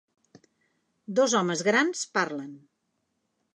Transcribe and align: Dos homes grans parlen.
Dos 1.19 1.35
homes 1.41 1.63
grans 1.69 2.03
parlen. 2.19 2.51